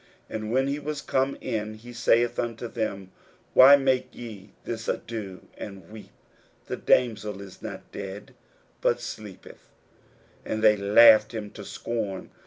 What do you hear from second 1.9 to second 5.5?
saith unto them, Why make ye this ado,